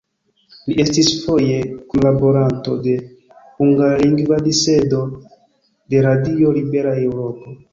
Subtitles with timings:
[0.69, 1.59] Li estis foje
[1.91, 2.95] kunlaboranto de
[3.59, 5.03] hungarlingva dissendo
[5.93, 7.59] de Radio Libera Eŭropo.